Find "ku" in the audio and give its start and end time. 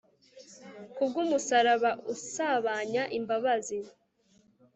0.95-1.01